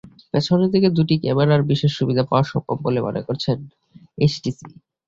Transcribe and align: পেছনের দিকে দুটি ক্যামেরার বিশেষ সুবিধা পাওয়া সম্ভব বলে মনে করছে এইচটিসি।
পেছনের 0.31 0.69
দিকে 0.73 0.89
দুটি 0.97 1.15
ক্যামেরার 1.23 1.61
বিশেষ 1.71 1.91
সুবিধা 1.99 2.23
পাওয়া 2.29 2.43
সম্ভব 2.51 2.77
বলে 2.85 2.99
মনে 3.07 3.21
করছে 3.27 3.49
এইচটিসি। 4.17 4.65